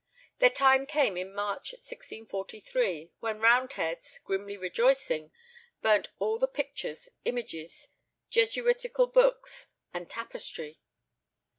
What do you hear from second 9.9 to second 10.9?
and tapestry.